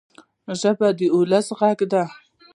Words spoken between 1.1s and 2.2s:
ولس ږغ دی.